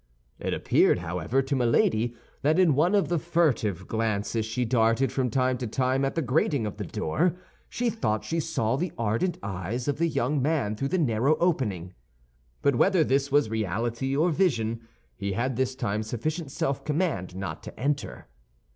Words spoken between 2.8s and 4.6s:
of the furtive glances